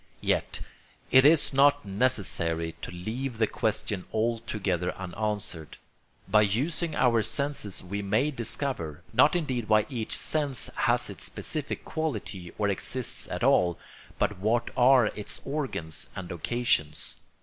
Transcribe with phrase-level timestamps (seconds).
[0.21, 0.61] Yet
[1.11, 5.77] it is not necessary to leave the question altogether unanswered.
[6.27, 11.85] By using our senses we may discover, not indeed why each sense has its specific
[11.85, 13.77] quality or exists at all,
[14.17, 17.17] but what are its organs and occasions.